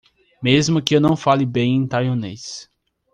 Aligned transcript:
Mesmo 0.41 0.81
que 0.81 0.95
eu 0.95 0.99
não 0.99 1.15
fale 1.15 1.45
bem 1.45 1.75
em 1.75 1.85
taiwanês 1.87 2.67